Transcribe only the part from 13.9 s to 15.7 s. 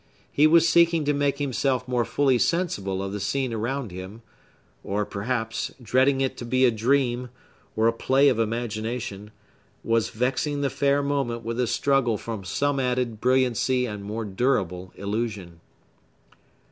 more durable illusion.